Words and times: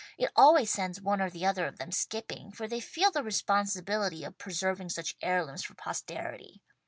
It 0.17 0.31
always 0.35 0.71
sends 0.71 0.99
one 0.99 1.21
or 1.21 1.29
the 1.29 1.45
other 1.45 1.67
of 1.67 1.77
them 1.77 1.91
skipping, 1.91 2.51
for 2.51 2.67
they 2.67 2.79
feel 2.79 3.11
the 3.11 3.21
responsibility 3.21 4.23
of 4.23 4.39
preserving 4.39 4.89
such 4.89 5.15
heirlooms 5.21 5.63
for 5.63 5.75
posterity. 5.75 6.59